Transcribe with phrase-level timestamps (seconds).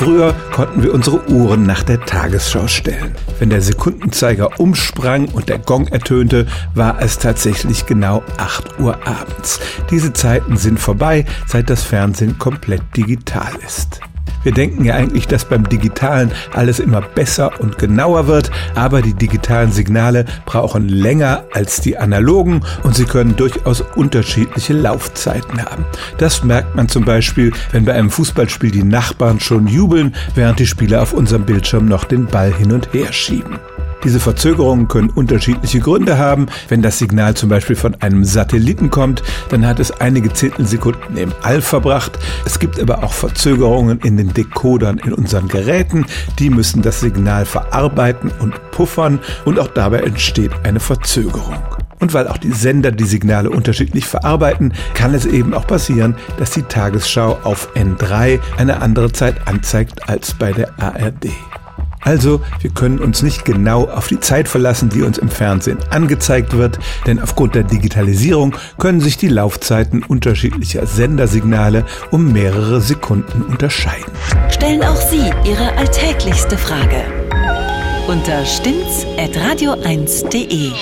[0.00, 3.14] Früher konnten wir unsere Uhren nach der Tagesschau stellen.
[3.38, 9.60] Wenn der Sekundenzeiger umsprang und der Gong ertönte, war es tatsächlich genau 8 Uhr abends.
[9.90, 14.00] Diese Zeiten sind vorbei, seit das Fernsehen komplett digital ist.
[14.42, 19.14] Wir denken ja eigentlich, dass beim Digitalen alles immer besser und genauer wird, aber die
[19.14, 25.84] digitalen Signale brauchen länger als die analogen und sie können durchaus unterschiedliche Laufzeiten haben.
[26.18, 30.66] Das merkt man zum Beispiel, wenn bei einem Fußballspiel die Nachbarn schon jubeln, während die
[30.66, 33.58] Spieler auf unserem Bildschirm noch den Ball hin und her schieben.
[34.04, 36.46] Diese Verzögerungen können unterschiedliche Gründe haben.
[36.68, 41.32] Wenn das Signal zum Beispiel von einem Satelliten kommt, dann hat es einige Zehntelsekunden im
[41.42, 42.18] All verbracht.
[42.44, 46.06] Es gibt aber auch Verzögerungen in den Dekodern in unseren Geräten.
[46.38, 51.58] Die müssen das Signal verarbeiten und puffern und auch dabei entsteht eine Verzögerung.
[52.00, 56.50] Und weil auch die Sender die Signale unterschiedlich verarbeiten, kann es eben auch passieren, dass
[56.50, 61.28] die Tagesschau auf N3 eine andere Zeit anzeigt als bei der ARD.
[62.00, 66.56] Also, wir können uns nicht genau auf die Zeit verlassen, die uns im Fernsehen angezeigt
[66.56, 74.10] wird, denn aufgrund der Digitalisierung können sich die Laufzeiten unterschiedlicher Sendersignale um mehrere Sekunden unterscheiden.
[74.50, 77.04] Stellen auch Sie Ihre alltäglichste Frage
[78.08, 80.72] unter stimmtz.radio1.de.